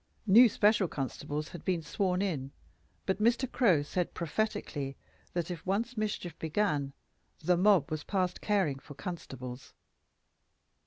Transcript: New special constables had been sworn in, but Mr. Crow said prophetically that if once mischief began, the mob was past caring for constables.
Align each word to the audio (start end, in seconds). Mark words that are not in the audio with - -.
New 0.25 0.49
special 0.49 0.87
constables 0.87 1.49
had 1.49 1.63
been 1.63 1.83
sworn 1.83 2.23
in, 2.23 2.51
but 3.05 3.21
Mr. 3.21 3.45
Crow 3.47 3.83
said 3.83 4.15
prophetically 4.15 4.97
that 5.33 5.51
if 5.51 5.63
once 5.63 5.95
mischief 5.95 6.39
began, 6.39 6.91
the 7.43 7.55
mob 7.55 7.91
was 7.91 8.03
past 8.03 8.41
caring 8.41 8.79
for 8.79 8.95
constables. 8.95 9.75